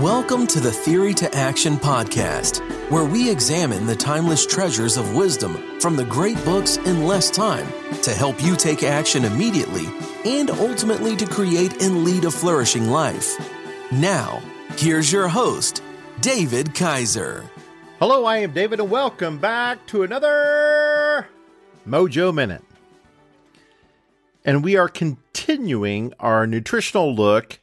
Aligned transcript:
Welcome 0.00 0.46
to 0.46 0.60
the 0.60 0.72
Theory 0.72 1.12
to 1.12 1.34
Action 1.34 1.76
podcast, 1.76 2.60
where 2.90 3.04
we 3.04 3.30
examine 3.30 3.84
the 3.84 3.94
timeless 3.94 4.46
treasures 4.46 4.96
of 4.96 5.14
wisdom 5.14 5.78
from 5.78 5.94
the 5.94 6.06
great 6.06 6.42
books 6.42 6.78
in 6.78 7.04
less 7.04 7.28
time 7.28 7.66
to 8.00 8.14
help 8.14 8.42
you 8.42 8.56
take 8.56 8.82
action 8.82 9.26
immediately 9.26 9.84
and 10.24 10.48
ultimately 10.52 11.16
to 11.16 11.26
create 11.26 11.82
and 11.82 12.02
lead 12.02 12.24
a 12.24 12.30
flourishing 12.30 12.88
life. 12.88 13.36
Now, 13.92 14.40
here's 14.78 15.12
your 15.12 15.28
host, 15.28 15.82
David 16.22 16.74
Kaiser. 16.74 17.44
Hello, 17.98 18.24
I 18.24 18.38
am 18.38 18.52
David, 18.52 18.80
and 18.80 18.88
welcome 18.88 19.36
back 19.36 19.84
to 19.88 20.02
another 20.02 21.28
Mojo 21.86 22.32
Minute. 22.32 22.64
And 24.46 24.64
we 24.64 24.76
are 24.76 24.88
continuing 24.88 26.14
our 26.18 26.46
nutritional 26.46 27.14
look 27.14 27.60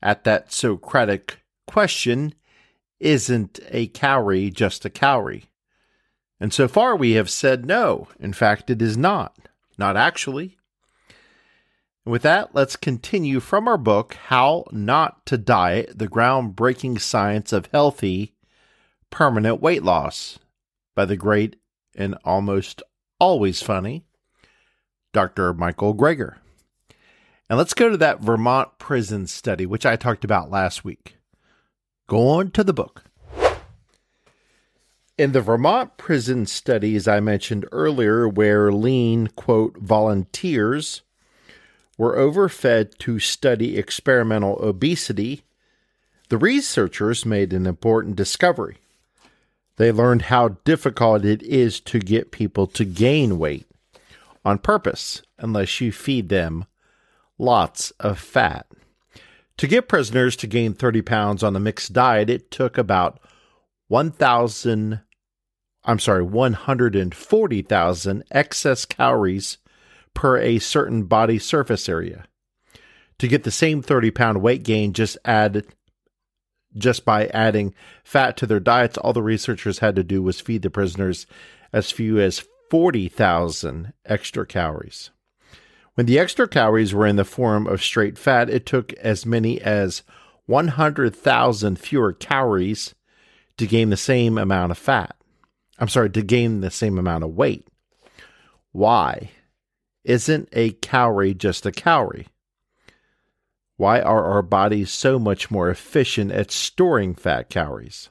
at 0.00 0.22
that 0.22 0.52
Socratic 0.52 1.37
question 1.68 2.34
isn't 2.98 3.60
a 3.68 3.86
calorie 3.88 4.50
just 4.50 4.84
a 4.84 4.90
calorie? 4.90 5.44
And 6.40 6.52
so 6.52 6.66
far 6.66 6.96
we 6.96 7.12
have 7.12 7.30
said 7.30 7.66
no. 7.66 8.08
In 8.18 8.32
fact, 8.32 8.70
it 8.70 8.82
is 8.82 8.96
not. 8.96 9.36
Not 9.76 9.96
actually. 9.96 10.56
With 12.04 12.22
that, 12.22 12.54
let's 12.54 12.74
continue 12.74 13.38
from 13.38 13.68
our 13.68 13.76
book, 13.76 14.14
How 14.14 14.64
Not 14.72 15.26
to 15.26 15.36
Diet 15.36 15.98
The 15.98 16.08
Groundbreaking 16.08 17.00
Science 17.00 17.52
of 17.52 17.68
Healthy 17.70 18.34
Permanent 19.10 19.60
Weight 19.60 19.82
Loss 19.82 20.38
by 20.96 21.04
the 21.04 21.16
great 21.16 21.56
and 21.94 22.16
almost 22.24 22.82
always 23.20 23.62
funny 23.62 24.04
Dr. 25.12 25.52
Michael 25.52 25.94
Greger. 25.94 26.36
And 27.50 27.58
let's 27.58 27.74
go 27.74 27.88
to 27.88 27.96
that 27.98 28.20
Vermont 28.20 28.78
prison 28.78 29.26
study, 29.26 29.66
which 29.66 29.86
I 29.86 29.96
talked 29.96 30.24
about 30.24 30.50
last 30.50 30.84
week. 30.84 31.17
Go 32.08 32.28
on 32.30 32.50
to 32.52 32.64
the 32.64 32.72
book. 32.72 33.04
In 35.18 35.32
the 35.32 35.42
Vermont 35.42 35.96
prison 35.98 36.46
studies 36.46 37.06
I 37.06 37.20
mentioned 37.20 37.66
earlier, 37.70 38.26
where 38.26 38.72
lean, 38.72 39.26
quote, 39.28 39.76
volunteers 39.76 41.02
were 41.98 42.16
overfed 42.16 42.98
to 43.00 43.18
study 43.18 43.76
experimental 43.76 44.58
obesity, 44.62 45.42
the 46.30 46.38
researchers 46.38 47.26
made 47.26 47.52
an 47.52 47.66
important 47.66 48.16
discovery. 48.16 48.78
They 49.76 49.92
learned 49.92 50.22
how 50.22 50.56
difficult 50.64 51.24
it 51.24 51.42
is 51.42 51.78
to 51.80 51.98
get 51.98 52.32
people 52.32 52.66
to 52.68 52.84
gain 52.84 53.38
weight 53.38 53.66
on 54.44 54.58
purpose 54.58 55.20
unless 55.38 55.80
you 55.80 55.92
feed 55.92 56.30
them 56.30 56.64
lots 57.38 57.90
of 58.00 58.18
fat. 58.18 58.66
To 59.58 59.66
get 59.66 59.88
prisoners 59.88 60.36
to 60.36 60.46
gain 60.46 60.72
30 60.72 61.02
pounds 61.02 61.42
on 61.42 61.56
a 61.56 61.60
mixed 61.60 61.92
diet, 61.92 62.30
it 62.30 62.50
took 62.50 62.78
about 62.78 63.18
1,000, 63.88 65.00
I'm 65.84 65.98
sorry, 65.98 66.22
140,000 66.22 68.24
excess 68.30 68.84
calories 68.84 69.58
per 70.14 70.38
a 70.38 70.60
certain 70.60 71.04
body 71.04 71.40
surface 71.40 71.88
area. 71.88 72.24
To 73.18 73.26
get 73.26 73.42
the 73.42 73.50
same 73.50 73.82
30 73.82 74.12
pound 74.12 74.42
weight 74.42 74.62
gain, 74.62 74.92
just 74.92 75.18
add 75.24 75.66
just 76.76 77.04
by 77.04 77.26
adding 77.28 77.74
fat 78.04 78.36
to 78.36 78.46
their 78.46 78.60
diets, 78.60 78.96
all 78.98 79.12
the 79.12 79.22
researchers 79.22 79.80
had 79.80 79.96
to 79.96 80.04
do 80.04 80.22
was 80.22 80.40
feed 80.40 80.62
the 80.62 80.70
prisoners 80.70 81.26
as 81.72 81.90
few 81.90 82.20
as 82.20 82.44
40,000 82.70 83.92
extra 84.04 84.46
calories. 84.46 85.10
When 85.98 86.06
the 86.06 86.20
extra 86.20 86.46
calories 86.46 86.94
were 86.94 87.08
in 87.08 87.16
the 87.16 87.24
form 87.24 87.66
of 87.66 87.82
straight 87.82 88.16
fat, 88.16 88.48
it 88.48 88.64
took 88.64 88.92
as 88.92 89.26
many 89.26 89.60
as 89.60 90.04
100,000 90.46 91.76
fewer 91.76 92.12
calories 92.12 92.94
to 93.56 93.66
gain 93.66 93.90
the 93.90 93.96
same 93.96 94.38
amount 94.38 94.70
of 94.70 94.78
fat. 94.78 95.16
I'm 95.76 95.88
sorry, 95.88 96.08
to 96.10 96.22
gain 96.22 96.60
the 96.60 96.70
same 96.70 97.00
amount 97.00 97.24
of 97.24 97.34
weight. 97.34 97.66
Why? 98.70 99.30
Isn't 100.04 100.48
a 100.52 100.70
calorie 100.70 101.34
just 101.34 101.66
a 101.66 101.72
calorie? 101.72 102.28
Why 103.76 104.00
are 104.00 104.24
our 104.24 104.42
bodies 104.42 104.92
so 104.92 105.18
much 105.18 105.50
more 105.50 105.68
efficient 105.68 106.30
at 106.30 106.52
storing 106.52 107.16
fat 107.16 107.50
calories? 107.50 108.08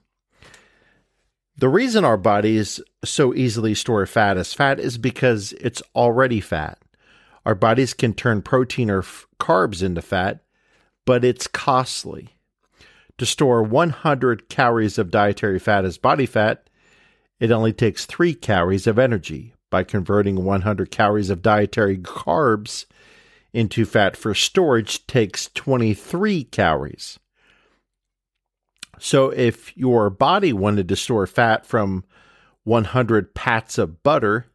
The 1.56 1.70
reason 1.70 2.04
our 2.04 2.18
bodies 2.18 2.82
so 3.06 3.34
easily 3.34 3.76
store 3.76 4.06
fat 4.08 4.36
as 4.36 4.54
fat 4.54 4.78
is 4.78 4.98
because 4.98 5.54
it's 5.54 5.82
already 5.96 6.42
fat. 6.42 6.80
Our 7.48 7.56
bodies 7.56 7.94
can 7.94 8.14
turn 8.14 8.42
protein 8.42 8.92
or 8.92 9.00
f- 9.00 9.26
carbs 9.40 9.82
into 9.82 10.02
fat, 10.02 10.42
but 11.06 11.24
it's 11.24 11.48
costly. 11.48 12.36
To 13.20 13.26
store 13.26 13.64
100 13.64 14.50
calories 14.50 14.98
of 14.98 15.12
dietary 15.12 15.58
fat 15.58 15.86
as 15.86 15.98
body 15.98 16.26
fat, 16.26 16.70
it 17.40 17.50
only 17.50 17.72
takes 17.72 18.06
3 18.06 18.34
calories 18.34 18.86
of 18.86 19.00
energy. 19.00 19.54
By 19.70 19.86
converting 19.86 20.44
100 20.44 20.92
calories 20.92 21.30
of 21.30 21.42
dietary 21.42 21.98
carbs 21.98 22.86
into 23.54 23.86
fat 23.86 24.18
for 24.18 24.34
storage 24.34 25.08
takes 25.08 25.50
23 25.54 26.44
calories. 26.44 27.18
So 29.00 29.30
if 29.30 29.76
your 29.78 30.10
body 30.10 30.52
wanted 30.52 30.90
to 30.90 30.98
store 30.98 31.26
fat 31.26 31.66
from 31.66 32.04
100 32.66 33.34
pats 33.34 33.78
of 33.78 34.04
butter, 34.04 34.48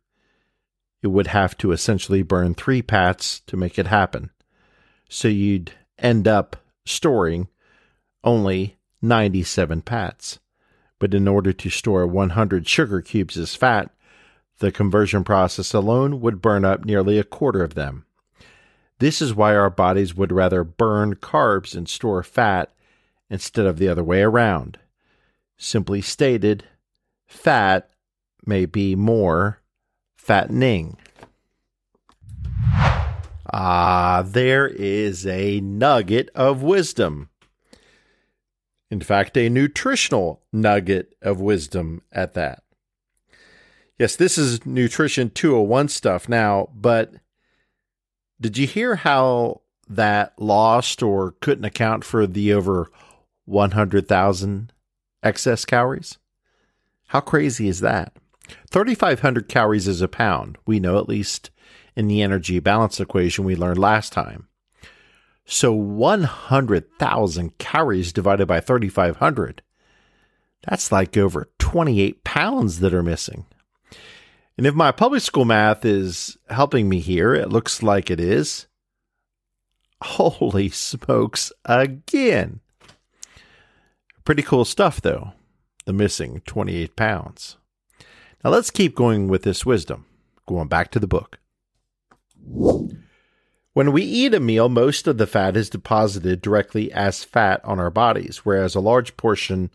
it 1.03 1.09
would 1.09 1.29
have 1.29 1.59
to 1.59 1.73
essentially 1.73 2.23
burn 2.23 2.55
three 2.55 2.81
pats 2.81 3.41
to 3.41 3.57
make 3.57 3.79
it 3.79 3.89
happen. 3.89 4.31
So 5.09 5.29
you'd 5.29 5.73
end 5.99 6.29
up 6.29 6.57
storing 6.87 7.49
only 8.25 8.77
97 9.03 9.83
pats. 9.83 10.39
But 10.99 11.13
in 11.13 11.27
order 11.27 11.53
to 11.53 11.71
store 11.71 12.07
100 12.07 12.69
sugar 12.69 13.01
cubes 13.01 13.37
as 13.37 13.57
fat, 13.57 13.91
the 14.59 14.71
conversion 14.71 15.25
process 15.25 15.75
alone 15.75 16.21
would 16.21 16.41
burn 16.41 16.65
up 16.65 16.85
nearly 16.85 17.19
a 17.19 17.25
quarter 17.25 17.65
of 17.65 17.75
them. 17.75 18.07
This 19.01 19.21
is 19.21 19.35
why 19.35 19.57
our 19.57 19.71
bodies 19.71 20.15
would 20.15 20.31
rather 20.31 20.63
burn 20.63 21.17
carbs 21.17 21.75
and 21.75 21.89
store 21.89 22.23
fat 22.23 22.73
instead 23.29 23.67
of 23.67 23.79
the 23.79 23.89
other 23.89 24.05
way 24.05 24.23
around. 24.23 24.79
Simply 25.57 26.01
stated, 26.01 26.65
fat 27.27 27.91
may 28.47 28.67
be 28.67 28.95
more 28.95 29.62
fattening. 30.23 30.97
Ah, 33.53 34.23
there 34.25 34.69
is 34.69 35.27
a 35.27 35.61
nugget 35.61 36.31
of 36.35 36.63
wisdom. 36.63 37.29
In 38.89 39.01
fact, 39.01 39.37
a 39.37 39.49
nutritional 39.49 40.41
nugget 40.53 41.17
of 41.21 41.41
wisdom 41.41 42.03
at 42.13 42.35
that. 42.35 42.63
Yes, 43.99 44.15
this 44.15 44.39
is 44.39 44.65
Nutrition 44.65 45.31
201 45.31 45.89
stuff 45.89 46.29
now, 46.29 46.69
but 46.73 47.15
did 48.41 48.57
you 48.57 48.67
hear 48.67 48.97
how 48.97 49.63
that 49.89 50.35
lost 50.39 51.03
or 51.03 51.33
couldn't 51.41 51.65
account 51.65 52.05
for 52.05 52.29
the 52.29 52.53
over 52.53 52.91
100,000 53.45 54.73
excess 55.23 55.65
calories? 55.65 56.19
How 57.09 57.21
crazy 57.21 57.67
is 57.67 57.81
that? 57.81 58.17
3,500 58.71 59.49
calories 59.49 59.89
is 59.89 60.03
a 60.03 60.09
pound. 60.09 60.59
We 60.67 60.81
know 60.81 60.99
at 60.99 61.09
least 61.09 61.51
in 61.97 62.09
the 62.09 62.23
energy 62.23 62.59
balance 62.59 63.01
equation 63.01 63.45
we 63.45 63.57
learned 63.57 63.79
last 63.79 64.13
time. 64.13 64.49
So 65.45 65.73
100,000 65.73 67.59
calories 67.59 68.13
divided 68.13 68.47
by 68.47 68.61
3,500. 68.61 69.63
That's 70.63 70.93
like 70.93 71.17
over 71.17 71.51
28 71.59 72.25
pounds 72.25 72.81
that 72.81 72.95
are 72.95 73.03
missing. 73.03 73.47
And 74.57 74.67
if 74.67 74.75
my 74.75 74.93
public 74.93 75.23
school 75.23 75.45
math 75.45 75.85
is 75.85 76.37
helping 76.49 76.89
me 76.89 77.01
here, 77.01 77.35
it 77.35 77.49
looks 77.49 77.83
like 77.83 78.11
it 78.11 78.21
is. 78.21 78.67
Holy 80.03 80.69
smokes, 80.69 81.53
again. 81.65 82.61
Pretty 84.25 84.43
cool 84.43 84.65
stuff, 84.65 85.01
though, 85.01 85.33
the 85.85 85.93
missing 85.93 86.43
28 86.47 86.97
pounds. 86.97 87.57
Now 88.45 88.51
let's 88.51 88.71
keep 88.71 88.95
going 88.97 89.29
with 89.29 89.43
this 89.43 89.65
wisdom. 89.65 90.07
Going 90.47 90.69
back 90.69 90.91
to 90.93 90.99
the 90.99 91.07
book. 91.07 91.39
When 93.75 93.93
we 93.93 94.03
eat 94.03 94.35
a 94.35 94.41
meal, 94.41 94.69
most 94.69 95.07
of 95.07 95.17
the 95.17 95.27
fat 95.27 95.57
is 95.57 95.71
deposited 95.71 96.43
directly 96.43 96.93
as 96.93 97.25
fat 97.25 97.65
on 97.65 97.79
our 97.79 97.91
bodies, 97.91 98.39
whereas 98.39 98.75
a 98.75 98.81
large 98.81 99.17
portion, 99.17 99.71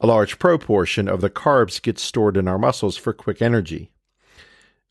a 0.00 0.06
large 0.06 0.38
proportion 0.38 1.08
of 1.08 1.20
the 1.20 1.30
carbs 1.30 1.80
gets 1.80 2.02
stored 2.02 2.36
in 2.36 2.48
our 2.48 2.58
muscles 2.58 2.96
for 2.96 3.12
quick 3.12 3.40
energy. 3.40 3.90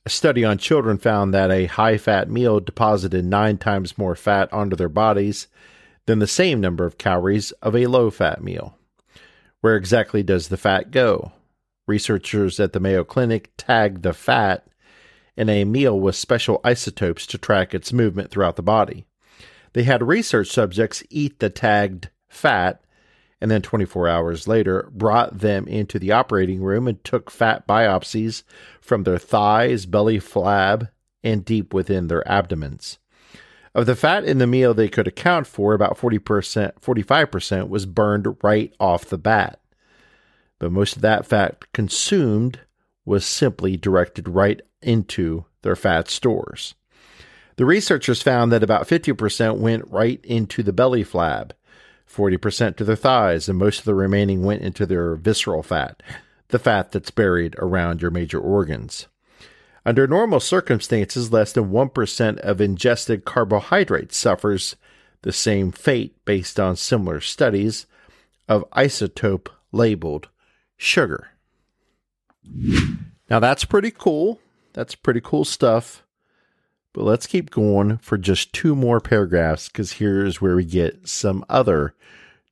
A 0.06 0.10
study 0.10 0.44
on 0.44 0.58
children 0.58 0.98
found 0.98 1.34
that 1.34 1.52
a 1.52 1.66
high 1.66 1.98
fat 1.98 2.30
meal 2.30 2.60
deposited 2.60 3.26
nine 3.26 3.58
times 3.58 3.98
more 3.98 4.16
fat 4.16 4.52
onto 4.52 4.76
their 4.76 4.90
bodies 4.90 5.48
than 6.06 6.20
the 6.20 6.28
same 6.28 6.60
number 6.60 6.86
of 6.86 6.98
calories 6.98 7.52
of 7.62 7.76
a 7.76 7.88
low 7.88 8.10
fat 8.10 8.44
meal. 8.44 8.78
Where 9.62 9.76
exactly 9.76 10.24
does 10.24 10.48
the 10.48 10.58
fat 10.58 10.92
go? 10.92 11.34
Researchers 11.88 12.60
at 12.60 12.74
the 12.74 12.80
Mayo 12.80 13.04
Clinic 13.04 13.52
tagged 13.58 14.04
the 14.04 14.14
fat 14.14 14.66
in 15.36 15.50
a 15.50 15.66
meal 15.66 16.00
with 16.00 16.16
special 16.16 16.62
isotopes 16.64 17.26
to 17.28 17.38
track 17.38 17.74
its 17.74 17.92
movement 17.92 18.32
throughout 18.32 18.56
the 18.56 18.62
body. 18.62 19.06
They 19.74 19.84
had 19.84 20.08
research 20.08 20.50
subjects 20.50 21.04
eat 21.10 21.40
the 21.40 21.50
tagged 21.50 22.10
fat 22.30 22.84
and 23.44 23.52
then 23.52 23.62
24 23.62 24.08
hours 24.08 24.48
later 24.48 24.90
brought 24.94 25.40
them 25.40 25.68
into 25.68 26.00
the 26.00 26.14
operating 26.14 26.64
room 26.64 26.88
and 26.88 27.04
took 27.04 27.30
fat 27.30 27.68
biopsies 27.68 28.44
from 28.80 29.04
their 29.04 29.18
thighs, 29.18 29.86
belly 29.86 30.18
flab, 30.18 30.88
and 31.26 31.44
deep 31.44 31.74
within 31.74 32.08
their 32.08 32.26
abdomens. 32.26 33.00
Of 33.76 33.86
the 33.86 33.98
fat 33.98 34.24
in 34.24 34.38
the 34.38 34.48
meal 34.48 34.74
they 34.74 34.88
could 34.88 35.10
account 35.10 35.46
for, 35.46 35.74
about 35.74 35.98
40%, 35.98 36.80
45% 36.80 37.68
was 37.68 37.86
burned 37.86 38.38
right 38.42 38.74
off 38.80 39.06
the 39.06 39.18
bat. 39.18 39.60
But 40.64 40.72
most 40.72 40.96
of 40.96 41.02
that 41.02 41.26
fat 41.26 41.74
consumed 41.74 42.62
was 43.04 43.26
simply 43.26 43.76
directed 43.76 44.30
right 44.30 44.62
into 44.82 45.44
their 45.62 45.76
fat 45.76 46.08
stores. 46.08 46.74
The 47.58 47.66
researchers 47.66 48.22
found 48.22 48.50
that 48.54 48.64
about 48.64 48.88
50% 48.88 49.58
went 49.58 49.92
right 49.92 50.24
into 50.24 50.64
the 50.64 50.72
belly 50.72 51.04
flab, 51.04 51.52
40% 52.10 52.78
to 52.78 52.86
their 52.86 52.96
thighs, 52.96 53.50
and 53.50 53.60
most 53.60 53.80
of 53.80 53.84
the 53.84 53.94
remaining 53.94 54.42
went 54.42 54.62
into 54.62 54.86
their 54.86 55.16
visceral 55.16 55.64
fat, 55.64 56.02
the 56.48 56.60
fat 56.60 56.94
that's 56.94 57.12
buried 57.12 57.58
around 57.60 58.02
your 58.02 58.12
major 58.12 58.40
organs. 58.40 59.08
Under 59.86 60.08
normal 60.08 60.40
circumstances, 60.40 61.34
less 61.34 61.52
than 61.52 61.72
1% 61.72 62.38
of 62.38 62.62
ingested 62.62 63.26
carbohydrates 63.26 64.16
suffers 64.16 64.78
the 65.24 65.34
same 65.34 65.74
fate 65.74 66.16
based 66.24 66.58
on 66.58 66.78
similar 66.78 67.20
studies 67.20 67.86
of 68.48 68.64
isotope 68.72 69.50
labeled 69.74 70.30
sugar. 70.84 71.30
Now, 73.30 73.40
that's 73.40 73.66
pretty 73.66 73.92
cool. 73.92 74.40
That's 74.74 74.96
pretty 74.96 75.22
cool 75.22 75.46
stuff. 75.46 76.04
But 76.94 77.06
let's 77.06 77.26
keep 77.26 77.50
going 77.50 77.98
for 77.98 78.18
just 78.18 78.54
two 78.54 78.76
more 78.76 79.00
paragraphs 79.00 79.68
because 79.68 79.94
here's 79.94 80.42
where 80.42 80.56
we 80.56 80.66
get 80.66 81.08
some 81.08 81.44
other 81.50 81.96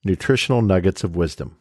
nutritional 0.04 0.62
nuggets 0.64 1.04
of 1.04 1.16
wisdom. 1.16 1.58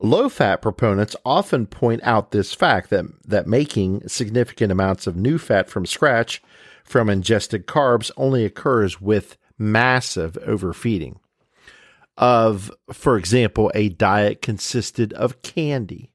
Low 0.00 0.28
fat 0.28 0.60
proponents 0.60 1.14
often 1.24 1.66
point 1.66 2.02
out 2.02 2.32
this 2.32 2.52
fact 2.52 2.90
that, 2.90 3.04
that 3.24 3.46
making 3.46 4.08
significant 4.08 4.72
amounts 4.72 5.06
of 5.06 5.16
new 5.16 5.38
fat 5.38 5.70
from 5.70 5.86
scratch 5.86 6.42
from 6.82 7.08
ingested 7.08 7.66
carbs 7.66 8.10
only 8.16 8.44
occurs 8.44 9.00
with 9.00 9.36
massive 9.56 10.36
overfeeding. 10.38 11.18
Of, 12.16 12.70
for 12.92 13.16
example, 13.18 13.72
a 13.74 13.88
diet 13.88 14.40
consisted 14.40 15.12
of 15.14 15.42
candy. 15.42 16.12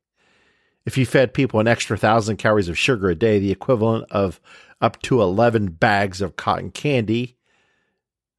If 0.85 0.97
you 0.97 1.05
fed 1.05 1.33
people 1.33 1.59
an 1.59 1.67
extra 1.67 1.97
thousand 1.97 2.37
calories 2.37 2.69
of 2.69 2.77
sugar 2.77 3.09
a 3.09 3.15
day, 3.15 3.37
the 3.37 3.51
equivalent 3.51 4.09
of 4.09 4.39
up 4.79 5.01
to 5.03 5.21
11 5.21 5.71
bags 5.71 6.21
of 6.21 6.37
cotton 6.37 6.71
candy, 6.71 7.35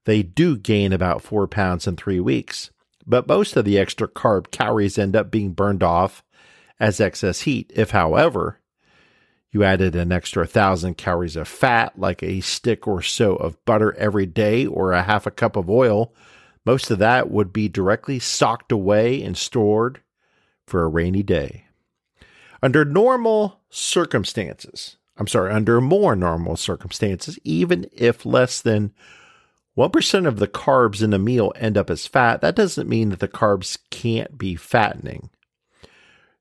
they 0.06 0.22
do 0.22 0.56
gain 0.56 0.92
about 0.92 1.22
four 1.22 1.46
pounds 1.46 1.86
in 1.86 1.96
three 1.96 2.18
weeks 2.18 2.70
but 3.10 3.26
most 3.26 3.56
of 3.56 3.64
the 3.64 3.78
extra 3.78 4.06
carb 4.06 4.50
calories 4.52 4.98
end 4.98 5.16
up 5.16 5.30
being 5.30 5.52
burned 5.52 5.82
off 5.82 6.22
as 6.78 7.00
excess 7.00 7.40
heat. 7.40 7.72
If, 7.74 7.90
however, 7.90 8.60
you 9.50 9.64
added 9.64 9.96
an 9.96 10.12
extra 10.12 10.46
thousand 10.46 10.96
calories 10.96 11.36
of 11.36 11.48
fat, 11.48 11.98
like 11.98 12.22
a 12.22 12.40
stick 12.40 12.86
or 12.86 13.02
so 13.02 13.34
of 13.34 13.62
butter 13.64 13.94
every 13.96 14.26
day 14.26 14.64
or 14.64 14.92
a 14.92 15.02
half 15.02 15.26
a 15.26 15.32
cup 15.32 15.56
of 15.56 15.68
oil, 15.68 16.14
most 16.64 16.90
of 16.90 16.98
that 16.98 17.30
would 17.30 17.52
be 17.52 17.68
directly 17.68 18.18
socked 18.18 18.72
away 18.72 19.22
and 19.22 19.36
stored 19.36 20.00
for 20.66 20.82
a 20.82 20.88
rainy 20.88 21.22
day. 21.22 21.64
Under 22.62 22.84
normal 22.84 23.60
circumstances, 23.70 24.96
I'm 25.16 25.26
sorry, 25.26 25.52
under 25.52 25.80
more 25.80 26.14
normal 26.14 26.56
circumstances, 26.56 27.38
even 27.44 27.86
if 27.92 28.26
less 28.26 28.60
than 28.60 28.92
1% 29.76 30.26
of 30.26 30.38
the 30.38 30.48
carbs 30.48 31.02
in 31.02 31.12
a 31.12 31.18
meal 31.18 31.52
end 31.56 31.78
up 31.78 31.90
as 31.90 32.06
fat, 32.06 32.40
that 32.40 32.56
doesn't 32.56 32.88
mean 32.88 33.10
that 33.10 33.20
the 33.20 33.28
carbs 33.28 33.78
can't 33.90 34.36
be 34.36 34.54
fattening. 34.56 35.30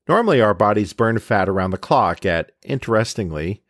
Normally, 0.08 0.40
our 0.40 0.54
bodies 0.54 0.92
burn 0.92 1.18
fat 1.18 1.48
around 1.48 1.70
the 1.70 1.78
clock 1.78 2.26
at, 2.26 2.52
interestingly, 2.62 3.62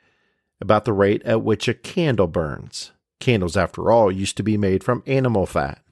about 0.60 0.84
the 0.84 0.92
rate 0.92 1.22
at 1.24 1.42
which 1.42 1.68
a 1.68 1.74
candle 1.74 2.26
burns. 2.26 2.92
Candles, 3.20 3.56
after 3.56 3.90
all, 3.90 4.10
used 4.10 4.36
to 4.38 4.42
be 4.42 4.56
made 4.56 4.82
from 4.82 5.02
animal 5.06 5.46
fat. 5.46 5.82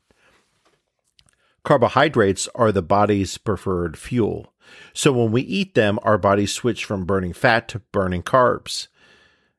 Carbohydrates 1.68 2.48
are 2.54 2.72
the 2.72 2.80
body's 2.80 3.36
preferred 3.36 3.98
fuel. 3.98 4.54
So 4.94 5.12
when 5.12 5.30
we 5.30 5.42
eat 5.42 5.74
them, 5.74 5.98
our 6.02 6.16
bodies 6.16 6.50
switch 6.50 6.86
from 6.86 7.04
burning 7.04 7.34
fat 7.34 7.68
to 7.68 7.80
burning 7.92 8.22
carbs, 8.22 8.88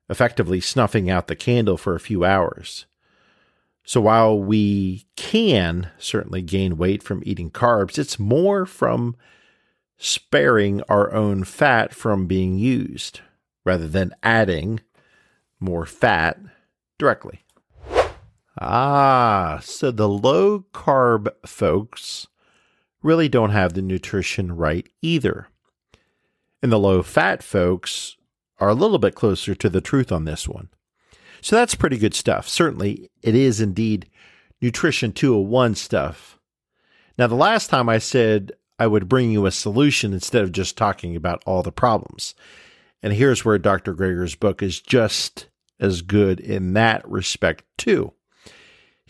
effectively 0.09 0.59
snuffing 0.59 1.07
out 1.07 1.27
the 1.27 1.35
candle 1.35 1.77
for 1.77 1.94
a 1.94 2.00
few 2.00 2.25
hours. 2.25 2.88
So 3.85 4.01
while 4.01 4.39
we 4.39 5.06
can 5.17 5.91
certainly 6.00 6.41
gain 6.41 6.77
weight 6.77 7.03
from 7.03 7.21
eating 7.27 7.51
carbs, 7.51 8.00
it's 8.00 8.17
more 8.17 8.65
from 8.65 9.15
sparing 10.00 10.81
our 10.89 11.13
own 11.13 11.44
fat 11.44 11.94
from 11.94 12.25
being 12.25 12.57
used 12.57 13.21
rather 13.63 13.88
than 13.88 14.15
adding 14.23 14.79
more 15.59 15.85
fat 15.85 16.39
directly. 16.97 17.44
Ah, 18.59 19.59
so 19.63 19.89
the 19.89 20.09
low 20.09 20.65
carb 20.73 21.29
folks 21.45 22.27
really 23.01 23.29
don't 23.29 23.51
have 23.51 23.73
the 23.73 23.81
nutrition 23.81 24.56
right 24.56 24.88
either. 25.01 25.47
And 26.61 26.71
the 26.71 26.79
low 26.79 27.01
fat 27.01 27.41
folks 27.41 28.17
are 28.59 28.67
a 28.67 28.73
little 28.73 29.00
bit 29.00 29.15
closer 29.15 29.56
to 29.56 29.69
the 29.69 29.79
truth 29.79 30.11
on 30.11 30.25
this 30.25 30.47
one. 30.47 30.67
So 31.41 31.56
that's 31.56 31.75
pretty 31.75 31.97
good 31.97 32.13
stuff. 32.13 32.50
Certainly, 32.50 33.09
it 33.21 33.33
is 33.33 33.61
indeed 33.61 34.09
Nutrition 34.61 35.13
201 35.13 35.75
stuff. 35.75 36.38
Now, 37.17 37.27
the 37.27 37.35
last 37.35 37.69
time 37.69 37.88
I 37.88 37.97
said 37.97 38.51
I 38.77 38.88
would 38.88 39.07
bring 39.07 39.31
you 39.31 39.45
a 39.45 39.51
solution 39.51 40.13
instead 40.13 40.44
of 40.44 40.51
just 40.51 40.77
talking 40.77 41.15
about 41.15 41.41
all 41.45 41.63
the 41.63 41.71
problems. 41.71 42.35
And 43.01 43.13
here's 43.13 43.45
where 43.45 43.57
Dr. 43.57 43.94
Greger's 43.94 44.35
book 44.35 44.61
is 44.61 44.81
just 44.81 45.47
as 45.79 46.01
good 46.01 46.41
in 46.41 46.73
that 46.73 47.07
respect, 47.09 47.63
too. 47.77 48.13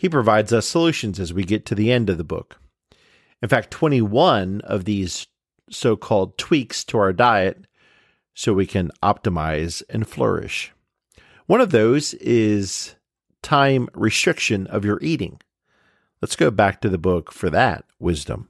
He 0.00 0.08
provides 0.08 0.50
us 0.50 0.66
solutions 0.66 1.20
as 1.20 1.34
we 1.34 1.44
get 1.44 1.66
to 1.66 1.74
the 1.74 1.92
end 1.92 2.08
of 2.08 2.16
the 2.16 2.24
book. 2.24 2.58
In 3.42 3.50
fact, 3.50 3.70
21 3.70 4.62
of 4.62 4.86
these 4.86 5.26
so 5.68 5.94
called 5.94 6.38
tweaks 6.38 6.84
to 6.84 6.96
our 6.96 7.12
diet 7.12 7.66
so 8.32 8.54
we 8.54 8.64
can 8.64 8.90
optimize 9.02 9.82
and 9.90 10.08
flourish. 10.08 10.72
One 11.44 11.60
of 11.60 11.70
those 11.70 12.14
is 12.14 12.94
time 13.42 13.90
restriction 13.92 14.66
of 14.68 14.86
your 14.86 14.98
eating. 15.02 15.38
Let's 16.22 16.34
go 16.34 16.50
back 16.50 16.80
to 16.80 16.88
the 16.88 16.96
book 16.96 17.30
for 17.30 17.50
that 17.50 17.84
wisdom. 17.98 18.48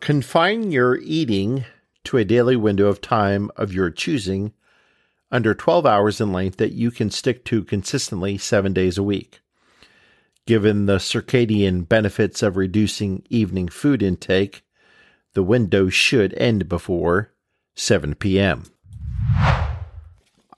Confine 0.00 0.70
your 0.70 0.96
eating 0.96 1.66
to 2.04 2.16
a 2.16 2.24
daily 2.24 2.56
window 2.56 2.86
of 2.86 3.02
time 3.02 3.50
of 3.56 3.74
your 3.74 3.90
choosing 3.90 4.54
under 5.30 5.52
12 5.52 5.84
hours 5.84 6.18
in 6.18 6.32
length 6.32 6.56
that 6.56 6.72
you 6.72 6.90
can 6.90 7.10
stick 7.10 7.44
to 7.44 7.62
consistently 7.62 8.38
seven 8.38 8.72
days 8.72 8.96
a 8.96 9.02
week. 9.02 9.42
Given 10.46 10.86
the 10.86 10.98
circadian 10.98 11.88
benefits 11.88 12.40
of 12.42 12.56
reducing 12.56 13.24
evening 13.28 13.68
food 13.68 14.00
intake, 14.00 14.62
the 15.34 15.42
window 15.42 15.88
should 15.88 16.32
end 16.34 16.68
before 16.68 17.32
7 17.74 18.14
p.m. 18.14 18.64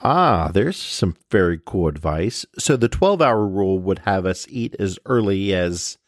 Ah, 0.01 0.51
there's 0.53 0.77
some 0.77 1.17
very 1.31 1.59
cool 1.65 1.89
advice. 1.89 2.45
So 2.59 2.77
the 2.77 2.89
12 2.89 3.23
hour 3.23 3.47
rule 3.47 3.79
would 3.79 4.01
have 4.01 4.27
us 4.27 4.47
eat 4.51 4.77
as 4.79 4.99
early 5.07 5.55
as 5.55 5.99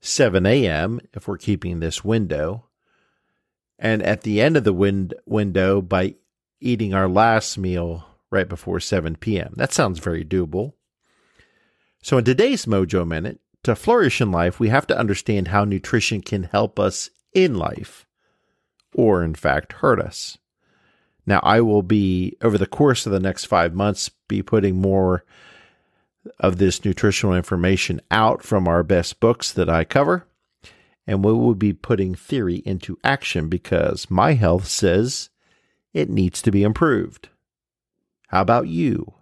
7 0.00 0.44
a.m. 0.46 1.00
if 1.12 1.28
we're 1.28 1.38
keeping 1.38 1.80
this 1.80 2.02
window. 2.02 2.64
And 3.78 4.02
at 4.02 4.22
the 4.22 4.40
end 4.40 4.56
of 4.56 4.64
the 4.64 4.72
win- 4.72 5.12
window, 5.26 5.82
by 5.82 6.14
eating 6.60 6.94
our 6.94 7.08
last 7.08 7.58
meal 7.58 8.06
right 8.30 8.48
before 8.48 8.80
7 8.80 9.16
p.m. 9.16 9.52
That 9.56 9.72
sounds 9.72 9.98
very 9.98 10.24
doable. 10.24 10.72
So, 12.04 12.18
in 12.18 12.24
today's 12.24 12.66
Mojo 12.66 13.06
Minute, 13.06 13.38
to 13.62 13.76
flourish 13.76 14.20
in 14.20 14.32
life, 14.32 14.58
we 14.58 14.70
have 14.70 14.88
to 14.88 14.98
understand 14.98 15.48
how 15.48 15.64
nutrition 15.64 16.20
can 16.20 16.42
help 16.42 16.80
us 16.80 17.10
in 17.32 17.54
life, 17.54 18.06
or 18.92 19.22
in 19.22 19.36
fact, 19.36 19.74
hurt 19.74 20.00
us. 20.00 20.36
Now, 21.26 21.38
I 21.44 21.60
will 21.60 21.82
be, 21.82 22.36
over 22.42 22.58
the 22.58 22.66
course 22.66 23.06
of 23.06 23.12
the 23.12 23.20
next 23.20 23.44
five 23.44 23.72
months, 23.72 24.10
be 24.26 24.42
putting 24.42 24.80
more 24.80 25.24
of 26.40 26.58
this 26.58 26.84
nutritional 26.84 27.36
information 27.36 28.00
out 28.10 28.42
from 28.42 28.66
our 28.66 28.82
best 28.82 29.20
books 29.20 29.52
that 29.52 29.70
I 29.70 29.84
cover. 29.84 30.26
And 31.06 31.24
we 31.24 31.32
will 31.32 31.54
be 31.54 31.72
putting 31.72 32.16
theory 32.16 32.62
into 32.64 32.98
action 33.04 33.48
because 33.48 34.10
my 34.10 34.32
health 34.34 34.66
says 34.66 35.30
it 35.94 36.10
needs 36.10 36.42
to 36.42 36.50
be 36.50 36.64
improved. 36.64 37.28
How 38.26 38.40
about 38.40 38.66
you? 38.66 39.14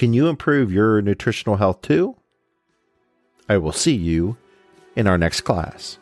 Can 0.00 0.14
you 0.14 0.28
improve 0.28 0.72
your 0.72 1.02
nutritional 1.02 1.56
health 1.56 1.82
too? 1.82 2.16
I 3.50 3.58
will 3.58 3.70
see 3.70 3.94
you 3.94 4.38
in 4.96 5.06
our 5.06 5.18
next 5.18 5.42
class. 5.42 5.98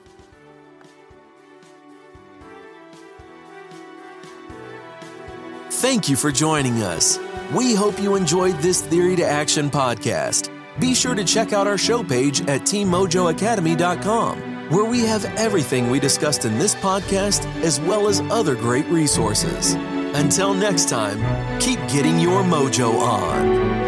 Thank 5.69 6.09
you 6.09 6.15
for 6.15 6.31
joining 6.31 6.85
us. 6.85 7.19
We 7.53 7.75
hope 7.75 8.01
you 8.01 8.15
enjoyed 8.15 8.57
this 8.59 8.83
Theory 8.83 9.17
to 9.17 9.25
Action 9.25 9.69
podcast. 9.69 10.49
Be 10.79 10.95
sure 10.95 11.17
to 11.17 11.25
check 11.25 11.53
out 11.53 11.67
our 11.67 11.77
show 11.77 12.05
page 12.05 12.43
at 12.43 12.61
teammojoacademy.com, 12.61 14.71
where 14.71 14.85
we 14.85 15.01
have 15.07 15.25
everything 15.37 15.91
we 15.91 15.99
discussed 15.99 16.45
in 16.45 16.57
this 16.57 16.77
podcast 16.77 17.53
as 17.65 17.81
well 17.81 18.07
as 18.07 18.21
other 18.31 18.55
great 18.55 18.87
resources. 18.87 19.75
Until 20.15 20.55
next 20.55 20.89
time, 20.89 21.19
keep 21.59 21.81
getting 21.89 22.21
your 22.21 22.45
mojo 22.45 23.01
on. 23.01 23.88